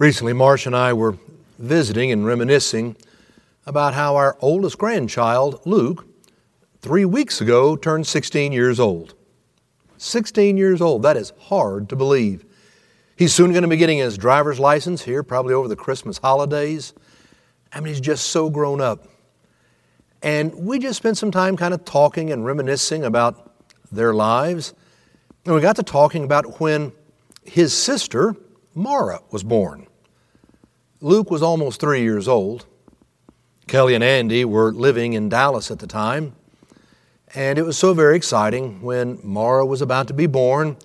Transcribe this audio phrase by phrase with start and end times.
[0.00, 1.18] Recently, Marsh and I were
[1.58, 2.96] visiting and reminiscing
[3.66, 6.06] about how our oldest grandchild, Luke,
[6.80, 9.12] three weeks ago turned 16 years old.
[9.98, 11.02] 16 years old.
[11.02, 12.46] That is hard to believe.
[13.14, 16.94] He's soon going to be getting his driver's license here, probably over the Christmas holidays.
[17.70, 19.06] I mean, he's just so grown up.
[20.22, 23.54] And we just spent some time kind of talking and reminiscing about
[23.92, 24.72] their lives.
[25.44, 26.92] And we got to talking about when
[27.44, 28.34] his sister,
[28.74, 29.88] Mara, was born.
[31.02, 32.66] Luke was almost three years old.
[33.66, 36.34] Kelly and Andy were living in Dallas at the time.
[37.34, 40.76] And it was so very exciting when Mara was about to be born.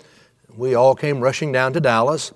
[0.56, 2.32] We all came rushing down to Dallas.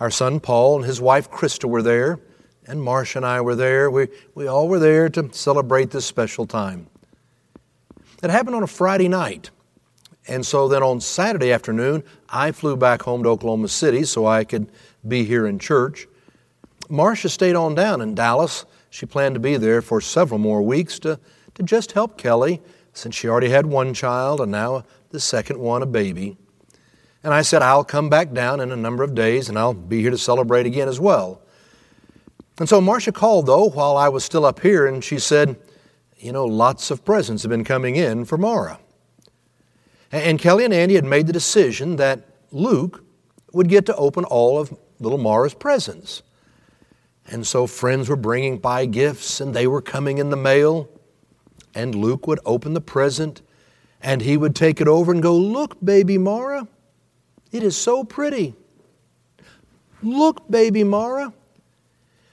[0.00, 2.18] Our son Paul and his wife Krista were there,
[2.66, 3.88] and Marcia and I were there.
[3.88, 6.88] We, we all were there to celebrate this special time.
[8.20, 9.50] It happened on a Friday night.
[10.26, 14.42] And so then on Saturday afternoon, I flew back home to Oklahoma City so I
[14.42, 14.72] could
[15.06, 16.08] be here in church.
[16.92, 18.66] Marcia stayed on down in Dallas.
[18.90, 21.18] She planned to be there for several more weeks to,
[21.54, 22.60] to just help Kelly,
[22.92, 26.36] since she already had one child and now the second one, a baby.
[27.24, 30.02] And I said, I'll come back down in a number of days and I'll be
[30.02, 31.40] here to celebrate again as well.
[32.58, 35.56] And so Marcia called, though, while I was still up here, and she said,
[36.18, 38.78] You know, lots of presents have been coming in for Mara.
[40.10, 43.02] And Kelly and Andy had made the decision that Luke
[43.54, 46.22] would get to open all of little Mara's presents.
[47.26, 50.88] And so friends were bringing by gifts and they were coming in the mail.
[51.74, 53.42] And Luke would open the present
[54.02, 56.66] and he would take it over and go, Look, baby Mara,
[57.52, 58.54] it is so pretty.
[60.02, 61.32] Look, baby Mara,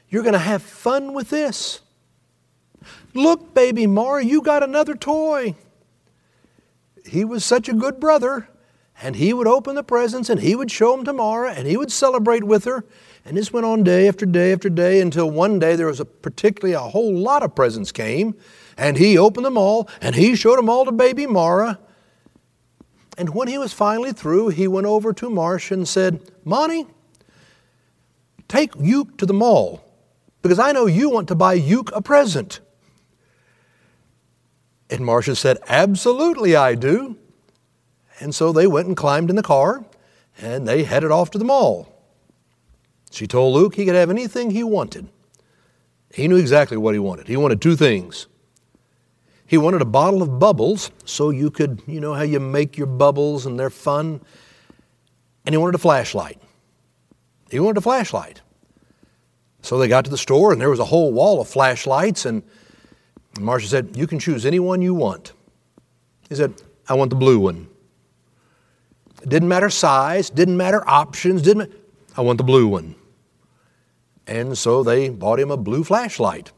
[0.10, 1.82] you're going to have fun with this.
[3.14, 5.56] Look, baby Mara, you got another toy.
[7.06, 8.50] He was such a good brother,
[9.02, 11.78] and he would open the presents and he would show them to Mara and he
[11.78, 12.86] would celebrate with her.
[13.30, 16.06] And this went on day after day after day until one day there was a
[16.06, 18.34] particularly a whole lot of presents came,
[18.76, 21.78] and he opened them all and he showed them all to baby Mara.
[23.20, 26.88] And when he was finally through, he went over to Marsh and said, Monty,
[28.48, 29.84] take Uke to the mall
[30.42, 32.62] because I know you want to buy Uke a present.
[34.90, 37.16] And Marcia said, Absolutely, I do.
[38.20, 39.86] And so they went and climbed in the car
[40.42, 41.89] and they headed off to the mall.
[43.12, 45.10] She told Luke he could have anything he wanted.
[46.14, 47.28] He knew exactly what he wanted.
[47.28, 48.28] He wanted two things.
[49.46, 52.88] He wanted a bottle of bubbles so you could, you know, how you make your
[52.88, 54.22] bubbles and they're fun.
[55.46, 56.40] And he wanted a flashlight.
[57.50, 58.42] He wanted a flashlight.
[59.62, 62.26] So they got to the store and there was a whole wall of flashlights.
[62.26, 62.44] And
[63.40, 65.34] Marcia said, You can choose any one you want.
[66.30, 66.54] He said,
[66.88, 67.68] I want the blue one.
[69.24, 71.74] It didn't matter size, didn't matter options, didn't
[72.16, 72.96] I want the blue one.
[74.30, 76.52] And so they bought him a blue flashlight.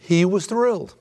[0.00, 0.96] He was thrilled.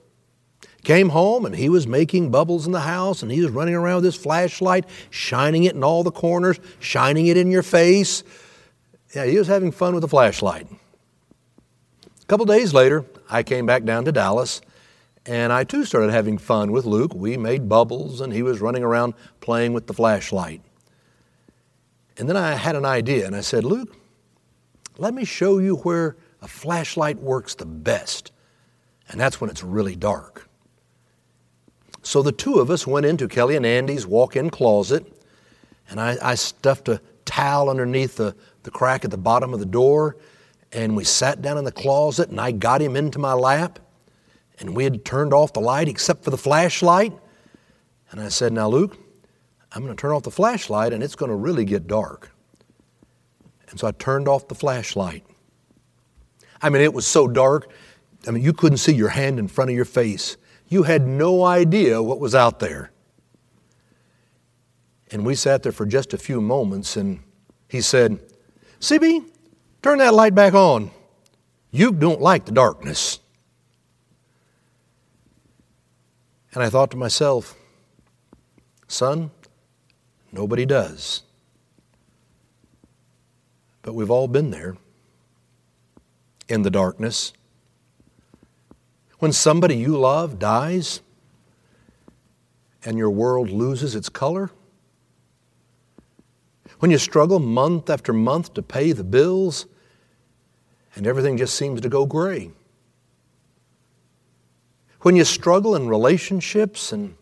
[0.84, 3.96] Came home and he was making bubbles in the house and he was running around
[3.96, 8.26] with his flashlight, shining it in all the corners, shining it in your face.
[9.16, 10.68] Yeah, he was having fun with the flashlight.
[12.22, 14.60] A couple days later, I came back down to Dallas
[15.26, 17.14] and I too started having fun with Luke.
[17.16, 20.62] We made bubbles and he was running around playing with the flashlight.
[22.18, 23.96] And then I had an idea and I said, Luke,
[24.98, 28.32] let me show you where a flashlight works the best.
[29.10, 30.50] And that's when it's really dark.
[32.04, 35.06] So the two of us went into Kelly and Andy's walk in closet,
[35.90, 39.66] and I, I, stuffed a towel underneath the, the crack at the bottom of the
[39.66, 40.18] door,
[40.74, 43.80] and we sat down in the closet, and I got him into my lap,
[44.60, 47.14] and we had turned off the light except for the flashlight.
[48.12, 48.98] And I said, Now, Luke,
[49.72, 52.33] I'm going to turn off the flashlight, and it's going to really get dark.
[53.74, 55.26] And so I turned off the flashlight.
[56.62, 57.72] I mean, it was so dark,
[58.28, 60.38] I mean, you couldn't see your hand in front of your face.
[60.68, 62.92] You had no idea what was out there.
[65.10, 67.22] And we sat there for just a few moments, and
[67.68, 68.20] he said,
[68.80, 69.26] CB,
[69.82, 70.92] turn that light back on.
[71.72, 73.22] You don't like the darkness.
[76.54, 77.56] And I thought to myself,
[78.88, 79.32] son,
[80.32, 81.24] nobody does.
[83.84, 84.78] But we've all been there
[86.48, 87.34] in the darkness.
[89.20, 91.02] When somebody you love dies
[92.86, 94.52] and your world loses its color.
[96.80, 99.68] When you struggle month after month to pay the bills
[100.96, 102.52] and everything just seems to go gray.
[105.02, 107.16] When you struggle in relationships and,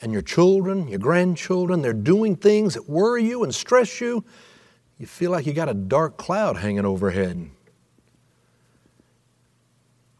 [0.00, 4.24] and your children, your grandchildren, they're doing things that worry you and stress you
[5.00, 7.50] you feel like you got a dark cloud hanging overhead.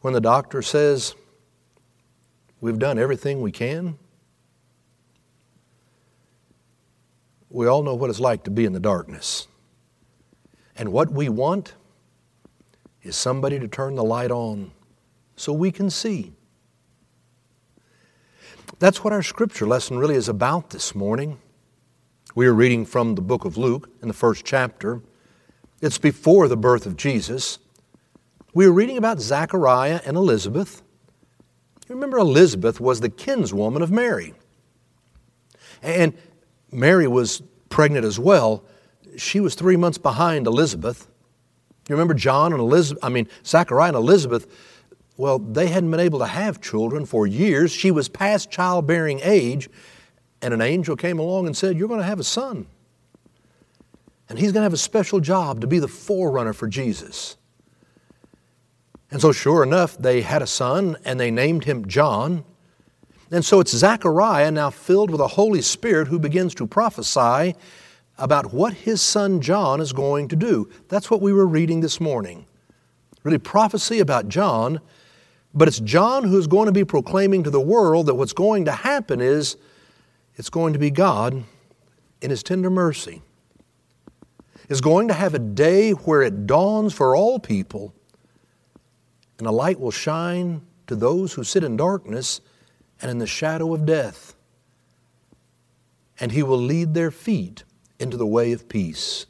[0.01, 1.13] When the doctor says,
[2.59, 3.97] We've done everything we can,
[7.49, 9.47] we all know what it's like to be in the darkness.
[10.75, 11.73] And what we want
[13.01, 14.71] is somebody to turn the light on
[15.35, 16.33] so we can see.
[18.77, 21.39] That's what our scripture lesson really is about this morning.
[22.33, 25.01] We are reading from the book of Luke in the first chapter.
[25.81, 27.59] It's before the birth of Jesus.
[28.53, 30.81] We are reading about Zachariah and Elizabeth.
[31.89, 34.33] You remember, Elizabeth was the kinswoman of Mary.
[35.83, 36.13] And
[36.71, 38.63] Mary was pregnant as well.
[39.17, 41.07] She was three months behind Elizabeth.
[41.89, 44.47] You remember John and Elizabeth, I mean, Zachariah and Elizabeth,
[45.17, 47.73] well, they hadn't been able to have children for years.
[47.73, 49.69] She was past childbearing age,
[50.41, 52.67] and an angel came along and said, You're going to have a son.
[54.29, 57.35] And he's going to have a special job to be the forerunner for Jesus.
[59.11, 62.45] And so, sure enough, they had a son and they named him John.
[63.29, 67.55] And so it's Zechariah, now filled with the Holy Spirit, who begins to prophesy
[68.17, 70.69] about what his son John is going to do.
[70.87, 72.45] That's what we were reading this morning.
[73.23, 74.79] Really, prophecy about John,
[75.53, 78.71] but it's John who's going to be proclaiming to the world that what's going to
[78.71, 79.57] happen is
[80.35, 81.43] it's going to be God
[82.21, 83.21] in his tender mercy.
[84.69, 87.93] Is going to have a day where it dawns for all people,
[89.37, 92.39] and a light will shine to those who sit in darkness
[93.01, 94.35] and in the shadow of death.
[96.19, 97.63] And he will lead their feet
[97.99, 99.25] into the way of peace.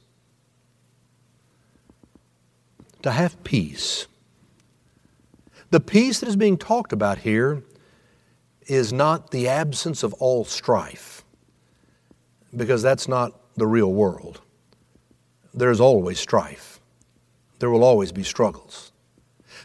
[3.02, 4.08] To have peace.
[5.72, 7.64] The peace that is being talked about here
[8.72, 11.26] is not the absence of all strife,
[12.56, 14.40] because that's not the real world.
[15.54, 16.80] There's always strife,
[17.60, 18.94] there will always be struggles.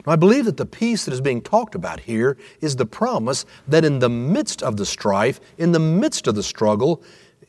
[0.05, 3.47] Now, I believe that the peace that is being talked about here is the promise
[3.69, 7.03] that in the midst of the strife, in the midst of the struggle,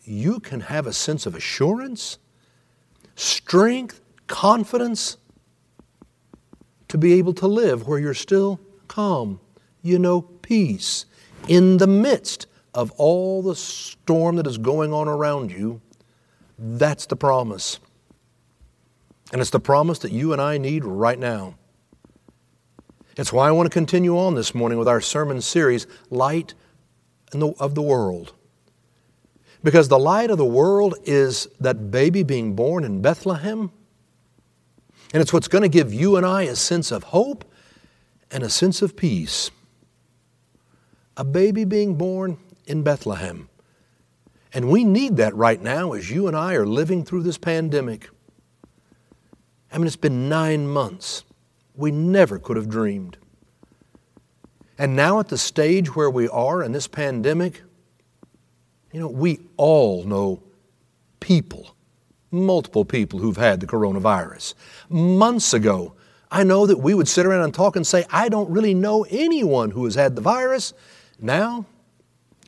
[0.04, 2.19] you can have a sense of assurance,
[3.15, 5.18] strength, confidence
[6.88, 9.42] to be able to live where you're still calm.
[9.81, 11.06] You know, peace
[11.48, 15.82] in the midst of all the storm that is going on around you.
[16.60, 17.80] That's the promise.
[19.32, 21.56] And it's the promise that you and I need right now.
[23.18, 26.54] It's why I want to continue on this morning with our sermon series, Light
[27.34, 28.34] of the World.
[29.64, 33.72] Because the light of the world is that baby being born in Bethlehem.
[35.14, 37.44] And it's what's going to give you and I a sense of hope
[38.30, 39.50] and a sense of peace.
[41.18, 43.50] A baby being born in Bethlehem.
[44.54, 48.10] And we need that right now as you and I are living through this pandemic.
[49.72, 51.24] I mean, it's been nine months
[51.75, 53.18] we never could have dreamed.
[54.78, 57.62] And now, at the stage where we are in this pandemic,
[58.92, 60.44] you know, we all know
[61.19, 61.75] people,
[62.31, 64.54] multiple people who've had the coronavirus.
[64.90, 65.96] Months ago,
[66.30, 69.06] I know that we would sit around and talk and say, I don't really know
[69.10, 70.74] anyone who has had the virus.
[71.19, 71.66] Now,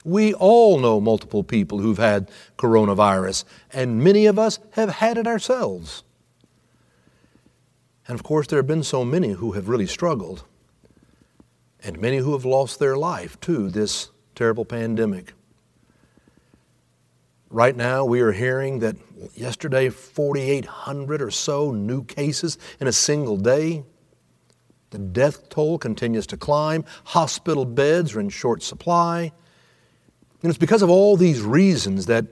[0.06, 3.44] we all know multiple people who've had coronavirus,
[3.74, 6.04] and many of us have had it ourselves.
[8.08, 10.46] And of course, there have been so many who have really struggled,
[11.84, 15.34] and many who have lost their life to this terrible pandemic.
[17.50, 18.96] Right now, we are hearing that
[19.36, 23.84] yesterday, 4,800 or so new cases in a single day.
[24.92, 26.84] The death toll continues to climb.
[27.06, 29.32] Hospital beds are in short supply.
[30.42, 32.26] And it's because of all these reasons that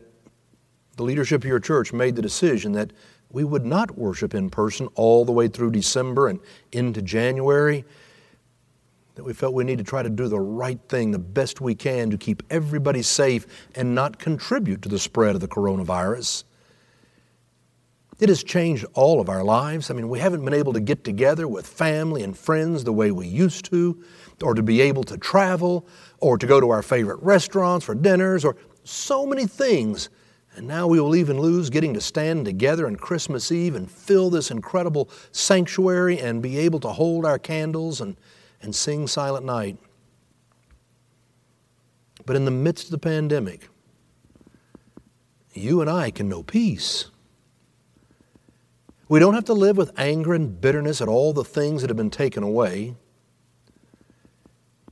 [0.95, 2.91] the leadership of your church made the decision that
[3.29, 6.39] we would not worship in person all the way through December and
[6.71, 7.85] into January.
[9.15, 11.75] That we felt we need to try to do the right thing the best we
[11.75, 13.45] can to keep everybody safe
[13.75, 16.43] and not contribute to the spread of the coronavirus.
[18.19, 19.91] It has changed all of our lives.
[19.91, 23.11] I mean, we haven't been able to get together with family and friends the way
[23.11, 24.03] we used to,
[24.41, 25.87] or to be able to travel,
[26.19, 30.09] or to go to our favorite restaurants for dinners, or so many things
[30.57, 34.31] and now we will even lose getting to stand together on Christmas Eve and fill
[34.31, 38.17] this incredible sanctuary and be able to hold our candles and,
[38.63, 39.77] and sing Silent Night.
[42.25, 43.69] But in the midst of the pandemic,
[45.53, 47.11] you and I can know peace.
[49.09, 51.97] We don't have to live with anger and bitterness at all the things that have
[51.97, 52.95] been taken away.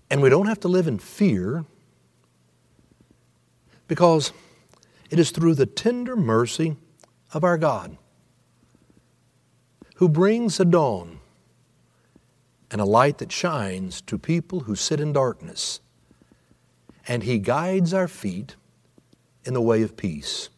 [0.09, 1.65] And we don't have to live in fear
[3.87, 4.31] because
[5.09, 6.77] it is through the tender mercy
[7.33, 7.97] of our God.
[9.95, 11.19] who brings a dawn
[12.69, 15.79] and a light that shines to people who sit in darkness.
[17.07, 18.55] And He guides our feet
[19.45, 20.49] in the way of peace.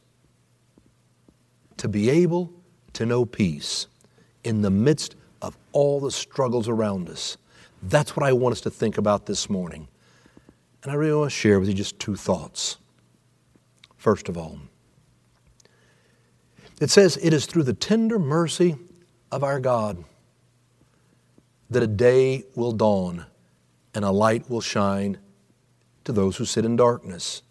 [1.78, 2.54] To be able
[2.98, 3.86] to know peace
[4.44, 7.38] in the midst of all the struggles around us.
[7.84, 9.88] That's what I want us to think about this morning.
[10.82, 12.78] And I really want to share with you just two thoughts.
[13.98, 14.58] First of all,
[16.82, 18.78] it says, It is through the tender mercy
[19.32, 20.04] of our God
[21.70, 23.28] that a day will dawn
[23.94, 25.20] and a light will shine
[26.04, 27.44] to those who sit in darkness.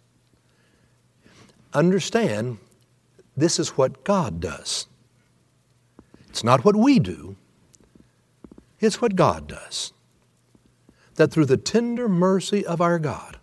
[1.73, 2.57] Understand,
[3.37, 4.87] this is what God does.
[6.37, 7.35] It's not what we do,
[8.79, 9.91] it's what God does.
[11.15, 13.39] That through the tender mercy of our God,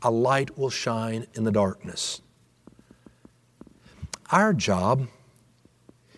[0.00, 2.22] a light will shine in the darkness.
[4.30, 5.08] Our job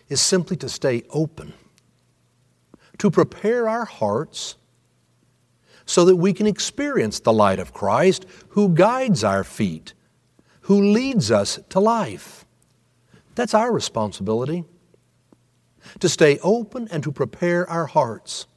[0.07, 1.53] is simply to stay open,
[2.99, 4.57] to prepare our hearts
[5.87, 9.95] so that we can experience the light of Christ who guides our feet,
[10.61, 12.45] who leads us to life.
[13.33, 14.65] That's our responsibility
[15.99, 18.47] to stay open and to prepare our hearts.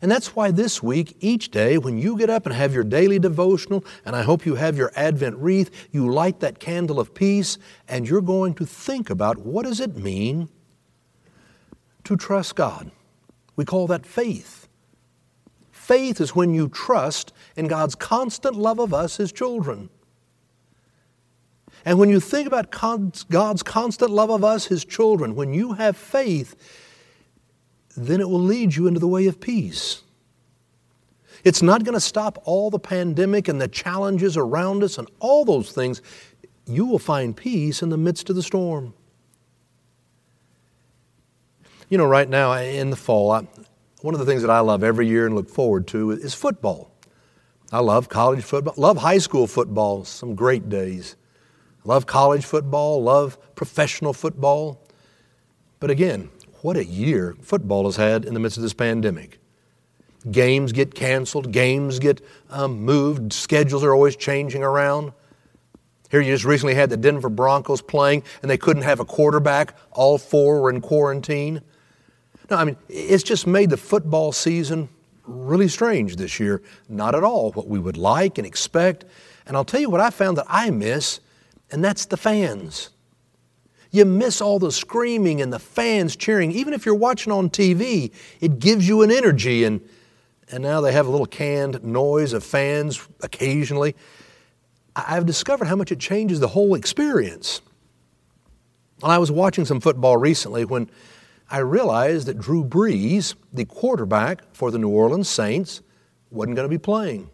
[0.00, 3.18] And that's why this week, each day, when you get up and have your daily
[3.18, 7.58] devotional, and I hope you have your Advent wreath, you light that candle of peace,
[7.88, 10.48] and you're going to think about what does it mean
[12.04, 12.90] to trust God.
[13.56, 14.68] We call that faith.
[15.70, 19.90] Faith is when you trust in God's constant love of us, His children.
[21.84, 25.96] And when you think about God's constant love of us, His children, when you have
[25.96, 26.56] faith,
[27.96, 30.02] then it will lead you into the way of peace.
[31.44, 35.44] It's not going to stop all the pandemic and the challenges around us and all
[35.44, 36.00] those things.
[36.66, 38.94] You will find peace in the midst of the storm.
[41.90, 43.46] You know, right now in the fall, I,
[44.00, 46.90] one of the things that I love every year and look forward to is football.
[47.70, 51.16] I love college football, love high school football, some great days.
[51.84, 54.80] Love college football, love professional football.
[55.80, 56.30] But again,
[56.62, 59.38] what a year football has had in the midst of this pandemic.
[60.30, 65.12] Games get canceled, games get um, moved, schedules are always changing around.
[66.10, 69.76] Here you just recently had the Denver Broncos playing and they couldn't have a quarterback.
[69.90, 71.60] All four were in quarantine.
[72.50, 74.88] No, I mean, it's just made the football season
[75.26, 76.62] really strange this year.
[76.88, 79.04] Not at all what we would like and expect.
[79.46, 81.20] And I'll tell you what I found that I miss,
[81.74, 82.90] and that's the fans.
[83.90, 86.52] You miss all the screaming and the fans cheering.
[86.52, 89.64] Even if you're watching on TV, it gives you an energy.
[89.64, 89.80] And,
[90.52, 93.96] and now they have a little canned noise of fans occasionally.
[94.94, 97.60] I've discovered how much it changes the whole experience.
[99.02, 100.88] And I was watching some football recently when
[101.50, 105.82] I realized that Drew Brees, the quarterback for the New Orleans Saints,
[106.30, 107.30] wasn't going to be playing.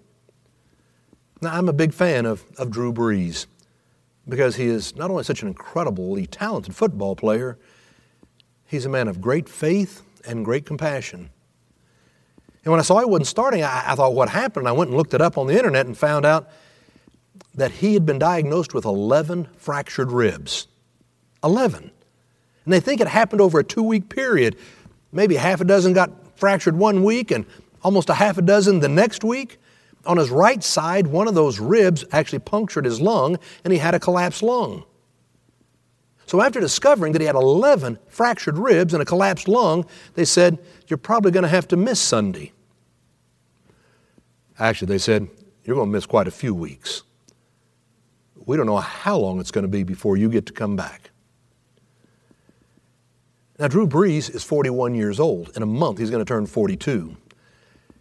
[1.42, 3.44] Now, I'm a big fan of, of Drew Brees
[4.30, 7.58] because he is not only such an incredibly talented football player,
[8.66, 11.30] he's a man of great faith and great compassion.
[12.64, 14.68] And when I saw he wasn't starting, I, I thought, what happened?
[14.68, 16.50] I went and looked it up on the internet and found out
[17.54, 20.68] that he had been diagnosed with 11 fractured ribs.
[21.42, 21.90] 11.
[22.64, 24.56] And they think it happened over a two week period.
[25.10, 27.46] Maybe half a dozen got fractured one week and
[27.82, 29.58] almost a half a dozen the next week.
[30.06, 33.94] On his right side, one of those ribs actually punctured his lung and he had
[33.94, 34.84] a collapsed lung.
[36.26, 40.58] So, after discovering that he had 11 fractured ribs and a collapsed lung, they said,
[40.86, 42.52] You're probably going to have to miss Sunday.
[44.58, 45.28] Actually, they said,
[45.64, 47.02] You're going to miss quite a few weeks.
[48.46, 51.10] We don't know how long it's going to be before you get to come back.
[53.58, 55.54] Now, Drew Brees is 41 years old.
[55.56, 57.16] In a month, he's going to turn 42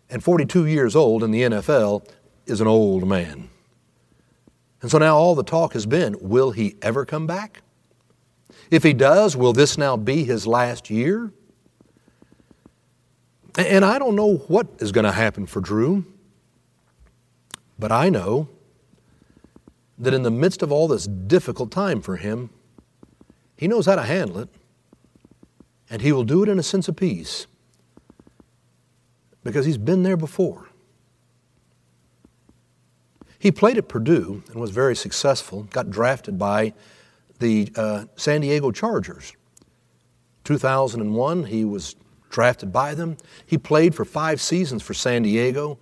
[0.09, 2.07] and 42 years old in the NFL
[2.45, 3.49] is an old man.
[4.81, 7.61] And so now all the talk has been will he ever come back?
[8.71, 11.31] If he does, will this now be his last year?
[13.57, 16.05] And I don't know what is going to happen for Drew,
[17.77, 18.47] but I know
[19.97, 22.51] that in the midst of all this difficult time for him,
[23.57, 24.49] he knows how to handle it,
[25.89, 27.47] and he will do it in a sense of peace
[29.49, 30.69] because he's been there before.
[33.39, 36.73] He played at Purdue and was very successful, got drafted by
[37.39, 39.33] the uh, San Diego Chargers.
[40.43, 41.95] 2001, he was
[42.29, 43.17] drafted by them.
[43.45, 45.79] He played for five seasons for San Diego.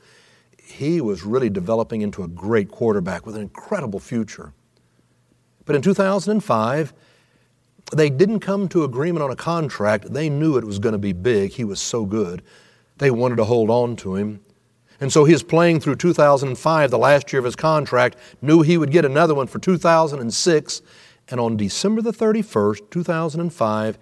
[0.62, 4.54] He was really developing into a great quarterback with an incredible future.
[5.66, 6.94] But in 2005,
[7.96, 10.12] They didn't come to agreement on a contract.
[10.12, 11.54] They knew it was going to be big.
[11.54, 12.42] He was so good.
[12.98, 14.42] They wanted to hold on to him.
[15.00, 18.92] And so was playing through 2005, the last year of his contract, knew he would
[18.92, 20.82] get another one for 2006.
[21.30, 23.98] And on December the 31st, 2005,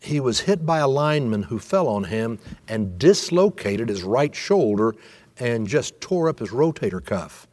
[0.00, 4.94] he was hit by a lineman who fell on him and dislocated his right shoulder
[5.38, 7.48] and just tore up his rotator cuff.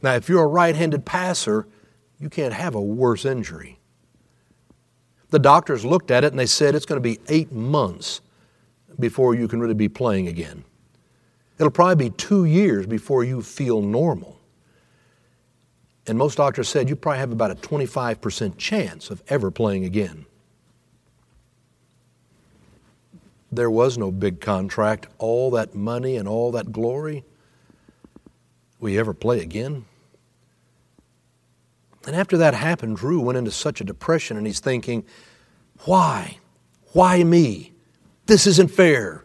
[0.00, 1.68] Now, if you're a right handed passer,
[2.18, 3.78] you can't have a worse injury.
[5.30, 8.20] The doctors looked at it and they said it's going to be eight months
[8.98, 10.64] before you can really be playing again.
[11.58, 14.40] It'll probably be two years before you feel normal.
[16.06, 20.26] And most doctors said you probably have about a 25% chance of ever playing again.
[23.52, 27.22] There was no big contract, all that money and all that glory.
[28.80, 29.84] Will you ever play again?
[32.06, 35.04] And after that happened, Drew went into such a depression and he's thinking,
[35.84, 36.38] why?
[36.92, 37.71] Why me?
[38.26, 39.24] This isn't fair.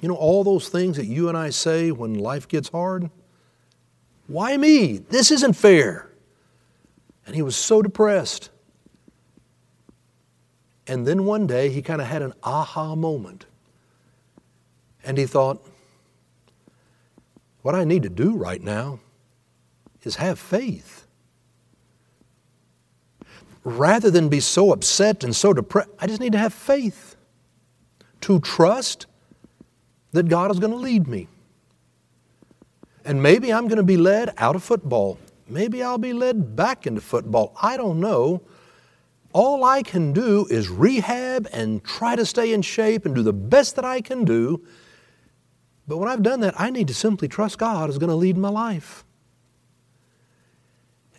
[0.00, 3.10] You know, all those things that you and I say when life gets hard?
[4.26, 4.98] Why me?
[4.98, 6.10] This isn't fair.
[7.26, 8.50] And he was so depressed.
[10.86, 13.46] And then one day he kind of had an aha moment.
[15.02, 15.66] And he thought,
[17.62, 19.00] what I need to do right now
[20.02, 21.06] is have faith.
[23.62, 27.13] Rather than be so upset and so depressed, I just need to have faith
[28.24, 29.06] to trust
[30.12, 31.28] that God is going to lead me.
[33.04, 35.18] And maybe I'm going to be led out of football.
[35.46, 37.54] Maybe I'll be led back into football.
[37.60, 38.40] I don't know.
[39.34, 43.32] All I can do is rehab and try to stay in shape and do the
[43.34, 44.64] best that I can do.
[45.86, 48.38] But when I've done that, I need to simply trust God is going to lead
[48.38, 49.03] my life.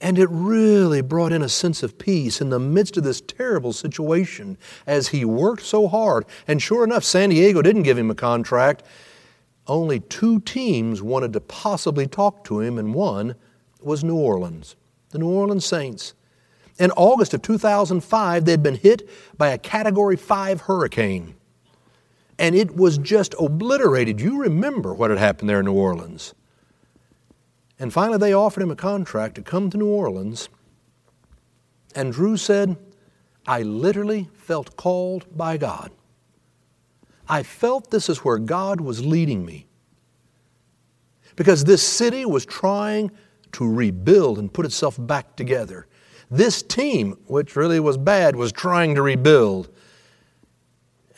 [0.01, 3.73] And it really brought in a sense of peace in the midst of this terrible
[3.73, 6.25] situation as he worked so hard.
[6.47, 8.83] And sure enough, San Diego didn't give him a contract.
[9.67, 13.35] Only two teams wanted to possibly talk to him, and one
[13.81, 14.75] was New Orleans,
[15.09, 16.13] the New Orleans Saints.
[16.77, 21.35] In August of 2005, they'd been hit by a Category 5 hurricane,
[22.37, 24.19] and it was just obliterated.
[24.19, 26.33] You remember what had happened there in New Orleans.
[27.79, 30.49] And finally, they offered him a contract to come to New Orleans.
[31.93, 32.77] And Drew said,
[33.47, 35.91] I literally felt called by God.
[37.27, 39.67] I felt this is where God was leading me.
[41.35, 43.11] Because this city was trying
[43.53, 45.87] to rebuild and put itself back together.
[46.31, 49.69] This team, which really was bad, was trying to rebuild.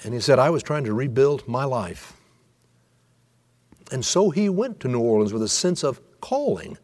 [0.04, 2.14] And he said, I was trying to rebuild my life.
[3.92, 6.78] And so he went to New Orleans with a sense of calling.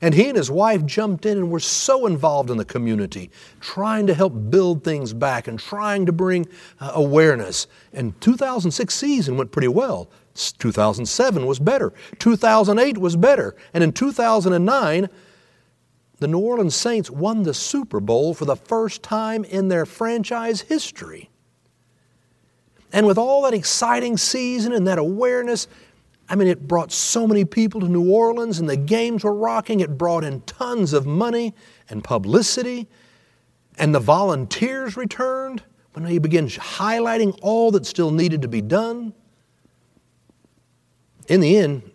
[0.00, 4.06] And he and his wife jumped in and were so involved in the community, trying
[4.06, 6.46] to help build things back and trying to bring
[6.80, 7.66] uh, awareness.
[7.92, 10.08] And 2006 season went pretty well.
[10.34, 11.92] 2007 was better.
[12.20, 13.56] 2008 was better.
[13.74, 15.08] And in 2009,
[16.20, 20.62] the New Orleans Saints won the Super Bowl for the first time in their franchise
[20.62, 21.30] history.
[22.92, 25.68] And with all that exciting season and that awareness,
[26.28, 29.80] I mean, it brought so many people to New Orleans and the games were rocking.
[29.80, 31.54] It brought in tons of money
[31.88, 32.86] and publicity.
[33.78, 35.62] And the volunteers returned
[35.92, 39.14] when he began highlighting all that still needed to be done.
[41.28, 41.90] In the end,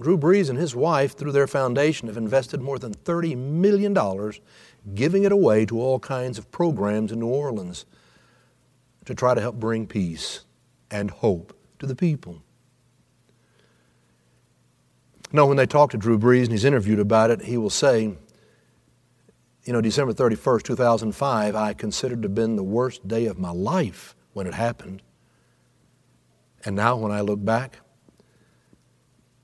[0.00, 3.94] Drew Brees and his wife, through their foundation, have invested more than $30 million
[4.94, 7.84] giving it away to all kinds of programs in New Orleans
[9.04, 10.44] to try to help bring peace
[10.90, 12.42] and hope to the people.
[15.32, 18.16] No, when they talk to Drew Brees and he's interviewed about it, he will say,
[19.64, 23.50] you know, December 31st, 2005, I considered to have been the worst day of my
[23.50, 25.02] life when it happened.
[26.64, 27.80] And now when I look back,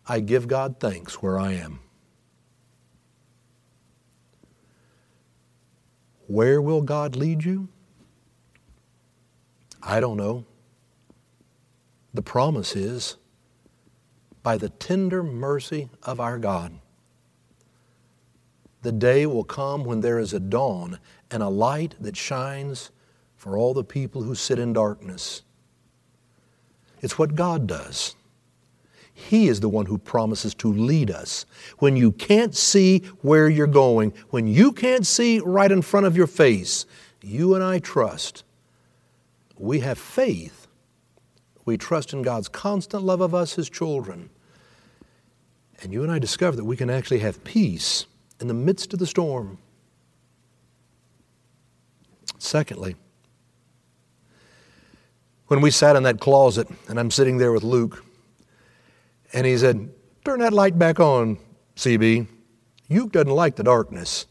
[0.09, 1.81] I give God thanks where I am.
[6.27, 7.69] Where will God lead you?
[9.83, 10.47] I don't know.
[12.15, 13.17] The promise is
[14.45, 16.79] by the tender mercy of our God.
[18.83, 22.91] The day will come when there is a dawn and a light that shines
[23.35, 25.43] for all the people who sit in darkness.
[27.01, 28.15] It's what God does.
[29.15, 31.47] He is the one who promises to lead us.
[31.79, 36.17] When you can't see where you're going, when you can't see right in front of
[36.17, 36.85] your face,
[37.23, 38.45] you and I trust.
[39.57, 40.67] We have faith.
[41.65, 44.29] We trust in God's constant love of us, His children.
[45.85, 48.07] And you and I discover that we can actually have peace
[48.41, 49.59] in the midst of the storm.
[52.39, 52.97] Secondly,
[55.49, 58.03] when we sat in that closet and I'm sitting there with Luke,
[59.35, 59.91] and he said,
[60.25, 61.37] Turn that light back on,
[61.77, 62.29] CB.
[62.89, 64.27] Luke doesn't like the darkness.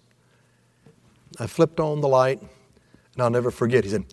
[1.40, 3.84] I flipped on the light, and I'll never forget.
[3.84, 4.06] He said,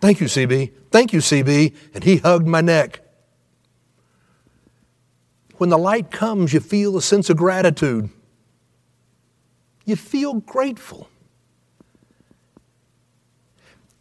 [0.00, 0.72] Thank you, CB.
[0.90, 1.72] Thank you, CB.
[1.94, 3.00] And he hugged my neck.
[5.60, 8.08] When the light comes, you feel a sense of gratitude.
[9.84, 11.10] You feel grateful.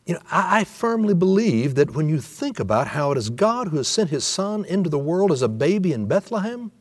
[0.05, 3.67] You know, I, I, firmly believe that when you think about how it is God
[3.67, 6.71] who has sent His Son into the world as a baby in Bethlehem,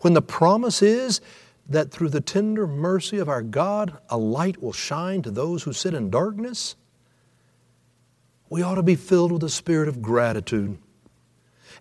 [0.00, 1.20] when the promise is
[1.68, 5.74] that through the tender mercy of our God, a light will shine to those who
[5.74, 6.76] sit in darkness,
[8.48, 10.78] we ought to be filled with a spirit of gratitude.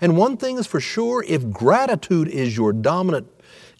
[0.01, 3.27] And one thing is for sure if gratitude is your dominant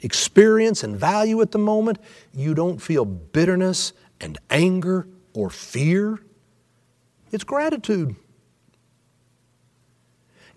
[0.01, 1.99] experience and value at the moment,
[2.33, 6.19] you don't feel bitterness and anger or fear.
[7.31, 8.15] It's gratitude.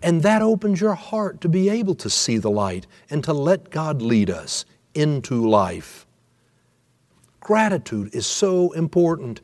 [0.01, 3.69] And that opens your heart to be able to see the light and to let
[3.69, 6.05] God lead us into life.
[7.41, 9.41] Gratitude is so important.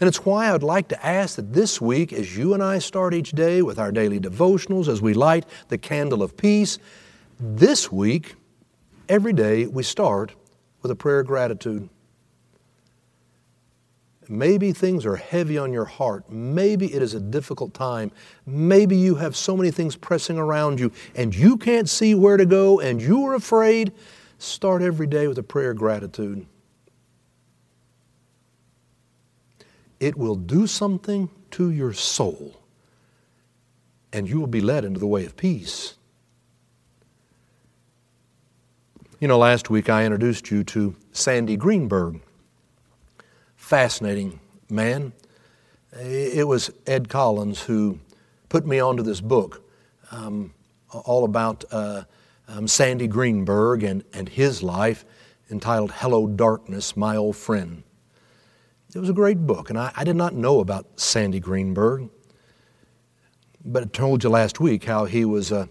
[0.00, 3.12] And it's why I'd like to ask that this week, as you and I start
[3.12, 6.78] each day with our daily devotionals, as we light the candle of peace,
[7.38, 8.34] this week,
[9.10, 10.34] every day, we start
[10.80, 11.88] with a prayer of gratitude.
[14.26, 16.30] Maybe things are heavy on your heart.
[16.30, 18.12] Maybe it is a difficult time.
[18.46, 22.46] Maybe you have so many things pressing around you and you can't see where to
[22.46, 23.92] go and you are afraid.
[24.38, 26.46] Start every day with a prayer of gratitude.
[30.00, 32.56] It will do something to your soul
[34.12, 35.94] and you will be led into the way of peace.
[39.20, 42.20] You know, last week I introduced you to Sandy Greenberg
[43.70, 45.12] fascinating man.
[45.92, 48.00] It was Ed Collins who
[48.48, 49.62] put me onto this book,
[50.10, 50.52] um,
[50.92, 52.02] all about uh,
[52.48, 55.04] um, Sandy Greenberg and, and his life,
[55.52, 57.84] entitled Hello Darkness, My Old Friend.
[58.92, 62.08] It was a great book, and I, I did not know about Sandy Greenberg,
[63.64, 65.68] but I told you last week how he was a,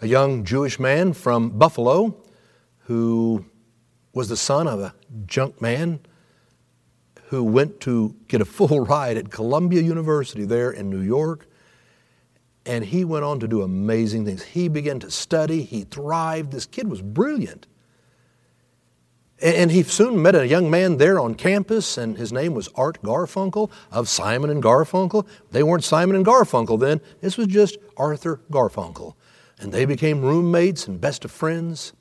[0.00, 2.16] a young Jewish man from Buffalo
[2.84, 3.44] who
[4.14, 4.94] was the son of a
[5.26, 6.00] junk man
[7.24, 11.46] who went to get a full ride at Columbia University there in New York.
[12.64, 14.42] And he went on to do amazing things.
[14.42, 16.52] He began to study, he thrived.
[16.52, 17.66] This kid was brilliant.
[19.42, 23.02] And he soon met a young man there on campus, and his name was Art
[23.02, 25.26] Garfunkel of Simon and Garfunkel.
[25.50, 29.14] They weren't Simon and Garfunkel then, this was just Arthur Garfunkel.
[29.58, 31.92] And they became roommates and best of friends.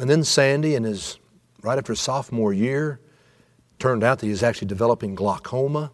[0.00, 1.18] And then Sandy and his
[1.64, 3.00] right after sophomore year.
[3.78, 5.90] Turned out that he was actually developing glaucoma.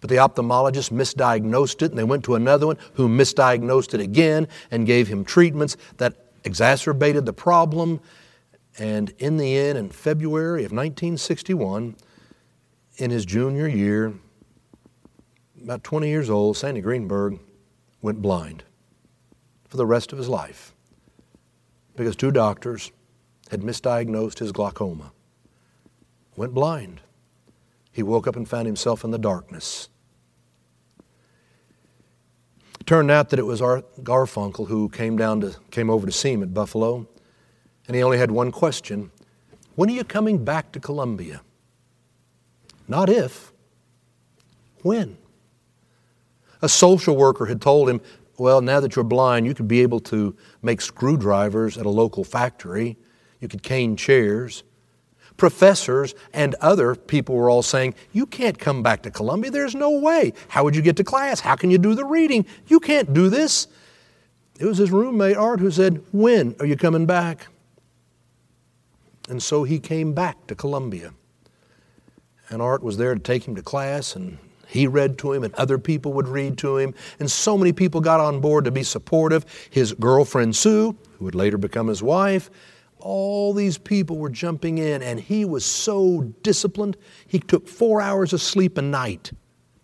[0.00, 4.48] But the ophthalmologist misdiagnosed it, and they went to another one who misdiagnosed it again
[4.70, 8.00] and gave him treatments that exacerbated the problem.
[8.78, 11.96] And in the end, in February of 1961,
[12.96, 14.14] in his junior year,
[15.62, 17.38] about 20 years old, Sandy Greenberg
[18.00, 18.64] went blind
[19.68, 20.74] for the rest of his life
[21.96, 22.90] because two doctors
[23.50, 25.12] had misdiagnosed his glaucoma.
[26.36, 27.00] Went blind.
[27.92, 29.88] He woke up and found himself in the darkness.
[32.82, 36.10] It turned out that it was Art Garfunkel who came down to came over to
[36.10, 37.06] see him at Buffalo,
[37.86, 39.12] and he only had one question:
[39.76, 41.42] When are you coming back to Columbia?
[42.88, 43.52] Not if.
[44.82, 45.16] When?
[46.60, 48.00] A social worker had told him,
[48.36, 52.24] Well, now that you're blind, you could be able to make screwdrivers at a local
[52.24, 52.98] factory.
[53.38, 54.64] You could cane chairs.
[55.42, 59.50] Professors and other people were all saying, You can't come back to Columbia.
[59.50, 60.34] There's no way.
[60.46, 61.40] How would you get to class?
[61.40, 62.46] How can you do the reading?
[62.68, 63.66] You can't do this.
[64.60, 67.48] It was his roommate, Art, who said, When are you coming back?
[69.28, 71.12] And so he came back to Columbia.
[72.48, 75.52] And Art was there to take him to class, and he read to him, and
[75.54, 76.94] other people would read to him.
[77.18, 79.44] And so many people got on board to be supportive.
[79.70, 82.48] His girlfriend, Sue, who would later become his wife,
[83.02, 86.96] all these people were jumping in, and he was so disciplined.
[87.26, 89.32] He took four hours of sleep a night.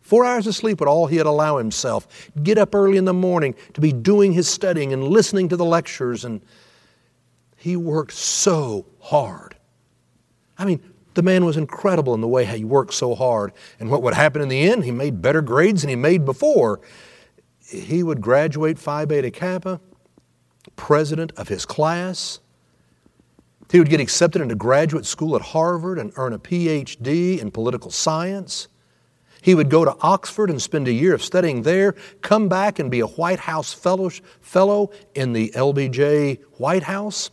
[0.01, 2.31] Four hours of sleep would all he'd allow himself.
[2.43, 5.65] Get up early in the morning to be doing his studying and listening to the
[5.65, 6.41] lectures, and
[7.57, 9.57] he worked so hard.
[10.57, 10.81] I mean,
[11.15, 13.53] the man was incredible in the way he worked so hard.
[13.81, 14.85] And what would happen in the end?
[14.85, 16.81] He made better grades than he made before.
[17.67, 19.81] He would graduate Phi Beta Kappa,
[20.77, 22.41] president of his class.
[23.71, 27.91] He would get accepted into graduate school at Harvard and earn a PhD in political
[27.91, 28.69] science.
[29.43, 32.91] He would go to Oxford and spend a year of studying there, come back and
[32.91, 37.31] be a White House fellow, in the LBJ White House.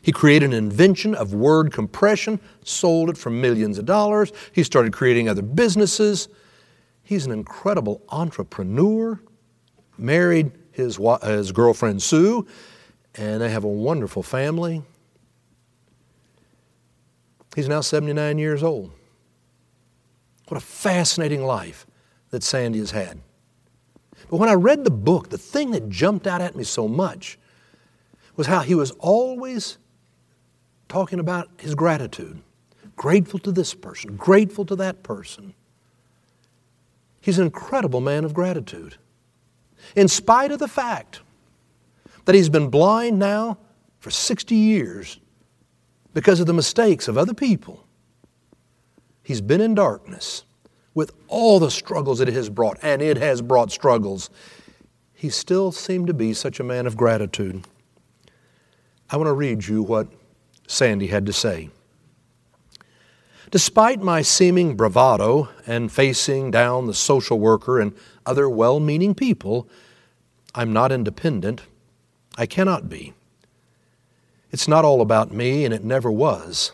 [0.00, 4.32] He created an invention of word compression, sold it for millions of dollars.
[4.52, 6.28] He started creating other businesses.
[7.02, 9.20] He's an incredible entrepreneur,
[9.96, 12.46] married his, his girlfriend Sue,
[13.14, 14.82] and they have a wonderful family.
[17.54, 18.92] He's now 79 years old.
[20.48, 21.86] What a fascinating life
[22.30, 23.20] that Sandy has had.
[24.28, 27.38] But when I read the book, the thing that jumped out at me so much
[28.36, 29.78] was how he was always
[30.88, 32.42] talking about his gratitude.
[32.96, 35.54] Grateful to this person, grateful to that person.
[37.20, 38.96] He's an incredible man of gratitude.
[39.96, 41.20] In spite of the fact
[42.24, 43.58] that he's been blind now
[43.98, 45.18] for 60 years
[46.14, 47.84] because of the mistakes of other people,
[49.22, 50.44] he's been in darkness
[50.94, 54.30] with all the struggles it has brought, and it has brought struggles.
[55.12, 57.64] He still seemed to be such a man of gratitude.
[59.10, 60.08] I want to read you what
[60.68, 61.70] Sandy had to say.
[63.50, 67.92] Despite my seeming bravado and facing down the social worker and
[68.24, 69.68] other well meaning people,
[70.54, 71.62] I'm not independent.
[72.36, 73.14] I cannot be.
[74.54, 76.70] It's not all about me, and it never was.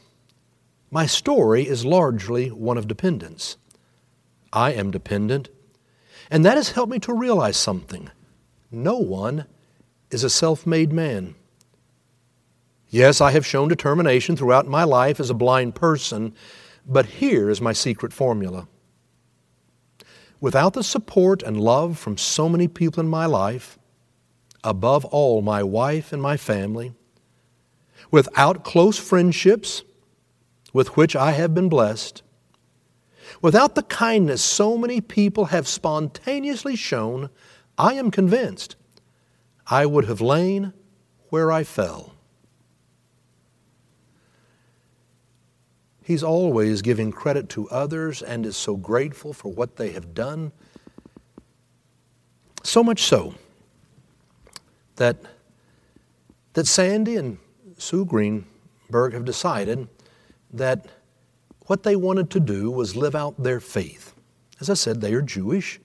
[0.91, 3.57] My story is largely one of dependence.
[4.53, 5.49] I am dependent,
[6.31, 8.11] and that has helped me to realize something.
[8.71, 9.47] No one
[10.11, 11.37] is a self made man.
[12.91, 16.35] Yes, I have shown determination throughout my life as a blind person,
[16.85, 18.69] but here is my secret formula.
[20.39, 23.79] Without the support and love from so many people in my life,
[24.63, 26.93] above all my wife and my family,
[28.11, 29.83] without close friendships
[30.73, 32.23] with which I have been blessed,
[33.43, 37.31] without the kindness so many people have spontaneously shown,
[37.79, 38.77] I am convinced
[39.67, 40.73] I would have lain
[41.29, 42.15] where I fell.
[46.03, 50.51] He's always giving credit to others and is so grateful for what they have done.
[52.65, 53.35] So much so
[54.97, 55.19] that,
[56.55, 57.39] that Sandy and
[57.81, 59.89] Sue Greenberg have decided
[60.53, 60.87] that
[61.67, 64.15] what they wanted to do was live out their faith.
[64.61, 65.81] As I said, they are Jewish,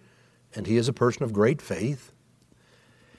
[0.53, 2.11] and he is a person of great faith.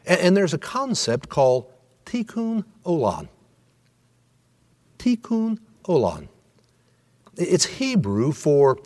[0.05, 1.73] And, and there's a concept called
[2.05, 3.29] tikkun olam.
[4.99, 6.29] Tikkun olam.
[7.37, 8.79] It's Hebrew for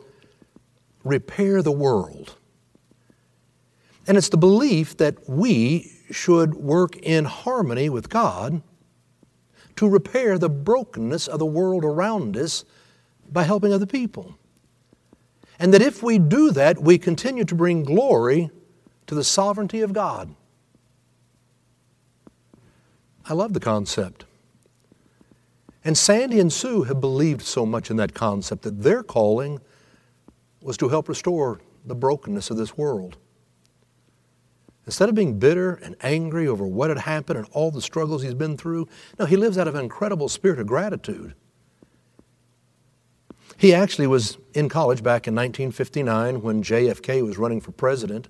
[1.02, 2.36] repair the world.
[4.06, 8.62] And it's the belief that we should work in harmony with God
[9.80, 12.66] to repair the brokenness of the world around us
[13.32, 14.36] by helping other people.
[15.58, 18.50] And that if we do that, we continue to bring glory
[19.06, 20.34] to the sovereignty of God.
[23.24, 24.26] I love the concept.
[25.82, 29.60] And Sandy and Sue have believed so much in that concept that their calling
[30.60, 33.16] was to help restore the brokenness of this world.
[34.86, 38.34] Instead of being bitter and angry over what had happened and all the struggles he's
[38.34, 38.88] been through,
[39.18, 41.34] no, he lives out of an incredible spirit of gratitude.
[43.56, 48.28] He actually was in college back in 1959 when JFK was running for president.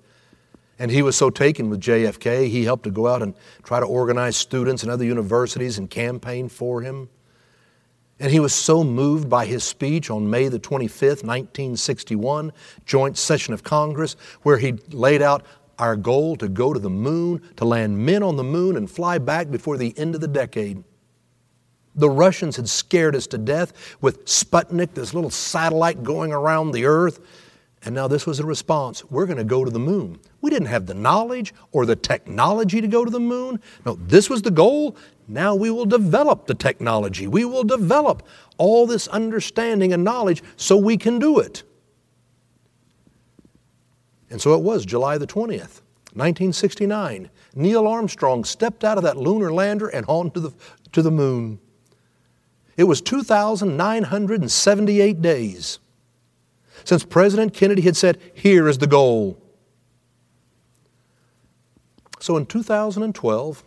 [0.76, 3.86] And he was so taken with JFK, he helped to go out and try to
[3.86, 7.10] organize students and other universities and campaign for him.
[8.18, 12.52] And he was so moved by his speech on May the 25th, 1961,
[12.84, 15.44] joint session of Congress, where he laid out
[15.80, 19.18] our goal to go to the moon, to land men on the moon and fly
[19.18, 20.84] back before the end of the decade.
[21.96, 26.84] The Russians had scared us to death with Sputnik, this little satellite going around the
[26.84, 27.20] earth.
[27.82, 29.02] And now this was a response.
[29.10, 30.20] We're going to go to the moon.
[30.42, 33.58] We didn't have the knowledge or the technology to go to the moon.
[33.86, 34.96] No, this was the goal.
[35.26, 37.26] Now we will develop the technology.
[37.26, 38.22] We will develop
[38.58, 41.62] all this understanding and knowledge so we can do it.
[44.30, 45.82] And so it was July the 20th,
[46.14, 47.28] 1969.
[47.54, 50.52] Neil Armstrong stepped out of that lunar lander and on to the,
[50.92, 51.58] to the moon.
[52.76, 55.80] It was 2,978 days
[56.84, 59.36] since President Kennedy had said, Here is the goal.
[62.20, 63.64] So in 2012,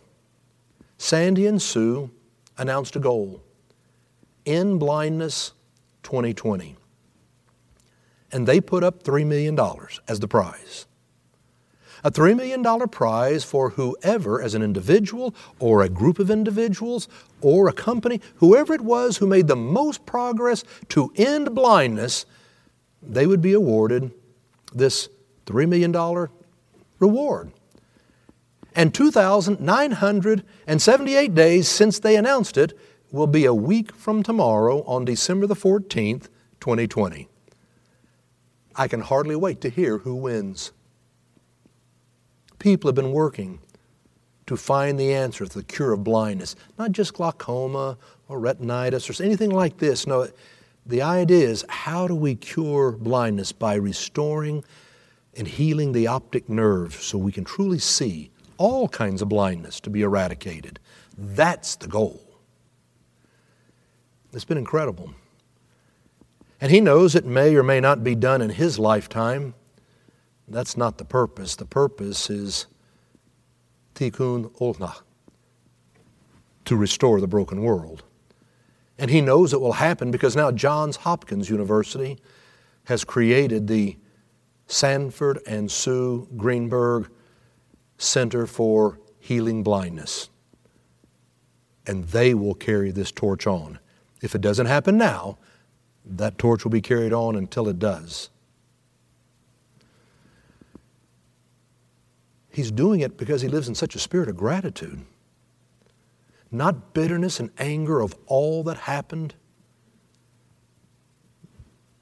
[0.98, 2.10] Sandy and Sue
[2.56, 3.42] announced a goal
[4.46, 5.52] End Blindness
[6.02, 6.76] 2020.
[8.34, 9.56] And they put up $3 million
[10.08, 10.86] as the prize.
[12.02, 17.06] A $3 million prize for whoever, as an individual or a group of individuals
[17.40, 22.26] or a company, whoever it was who made the most progress to end blindness
[23.00, 24.10] they would be awarded
[24.72, 25.08] this
[25.46, 25.92] $3 million
[26.98, 27.52] reward.
[28.74, 32.76] And 2,978 days since they announced it
[33.12, 36.26] will be a week from tomorrow on December the 14th,
[36.60, 37.28] 2020.
[38.76, 40.72] I can hardly wait to hear who wins.
[42.58, 43.60] People have been working
[44.46, 47.96] to find the answer to the cure of blindness, not just glaucoma
[48.28, 50.06] or retinitis or anything like this.
[50.06, 50.28] No,
[50.86, 54.64] the idea is how do we cure blindness by restoring
[55.36, 59.90] and healing the optic nerve so we can truly see all kinds of blindness to
[59.90, 60.78] be eradicated.
[61.16, 62.20] That's the goal.
[64.32, 65.14] It's been incredible.
[66.64, 69.52] And he knows it may or may not be done in his lifetime.
[70.48, 71.56] That's not the purpose.
[71.56, 72.68] The purpose is
[73.94, 75.02] tikkun olam,
[76.64, 78.02] to restore the broken world.
[78.98, 82.18] And he knows it will happen because now Johns Hopkins University
[82.84, 83.98] has created the
[84.66, 87.10] Sanford and Sue Greenberg
[87.98, 90.30] Center for Healing Blindness.
[91.86, 93.80] And they will carry this torch on.
[94.22, 95.36] If it doesn't happen now,
[96.04, 98.30] that torch will be carried on until it does.
[102.50, 105.04] He's doing it because he lives in such a spirit of gratitude.
[106.50, 109.34] Not bitterness and anger of all that happened,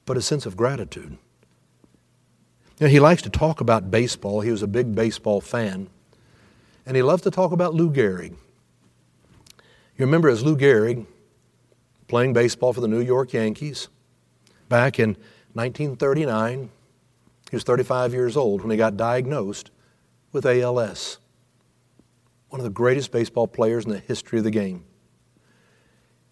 [0.05, 1.17] but a sense of gratitude.
[2.79, 4.41] You know, he likes to talk about baseball.
[4.41, 5.89] He was a big baseball fan.
[6.85, 8.35] And he loved to talk about Lou Gehrig.
[9.97, 11.07] You remember as Lou Gehrig
[12.07, 13.87] playing baseball for the New York Yankees
[14.73, 15.09] back in
[15.53, 16.71] 1939.
[17.51, 19.69] He was 35 years old when he got diagnosed
[20.31, 21.19] with ALS.
[22.49, 24.83] One of the greatest baseball players in the history of the game.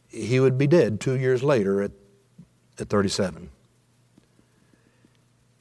[0.08, 1.92] He would be dead two years later at,
[2.80, 3.52] at 37.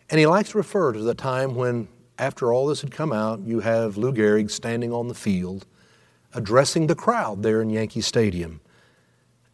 [0.08, 1.86] And he likes to refer to the time when,
[2.18, 5.66] after all this had come out, you have Lou Gehrig standing on the field
[6.32, 8.62] addressing the crowd there in Yankee Stadium.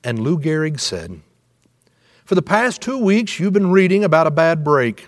[0.04, 1.22] And Lou Gehrig said,
[2.26, 5.06] For the past two weeks, you've been reading about a bad break.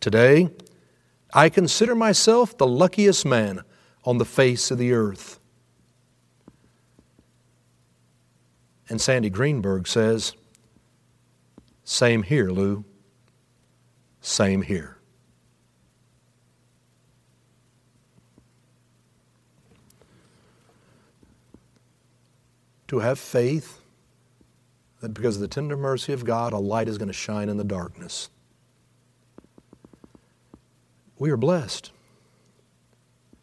[0.00, 0.48] Today,
[1.34, 3.62] I consider myself the luckiest man
[4.02, 5.38] on the face of the earth.
[8.88, 10.32] And Sandy Greenberg says,
[11.84, 12.86] Same here, Lou.
[14.22, 14.96] Same here.
[22.88, 23.82] To have faith
[25.06, 27.58] that because of the tender mercy of God, a light is going to shine in
[27.58, 28.28] the darkness.
[31.16, 31.92] We are blessed.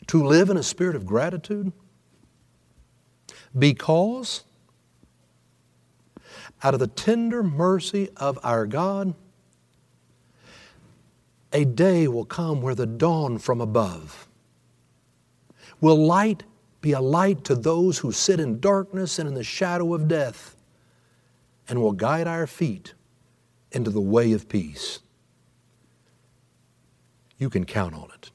[0.07, 1.71] To live in a spirit of gratitude
[3.57, 4.43] because
[6.61, 9.13] out of the tender mercy of our God,
[11.53, 14.27] a day will come where the dawn from above
[15.79, 16.43] will light
[16.81, 20.52] be a light to those who sit in darkness and in the shadow of death
[21.67, 22.93] and will guide our feet
[23.71, 24.99] into the way of peace.
[27.37, 28.31] You can count on it.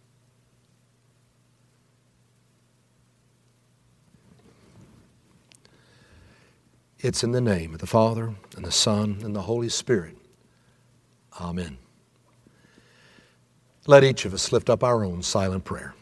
[7.00, 10.16] It's in the name of the Father, and the Son, and the Holy Spirit.
[11.40, 11.78] Amen.
[13.86, 15.94] Let each of us lift up our own silent prayer.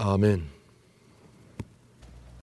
[0.00, 0.48] Amen.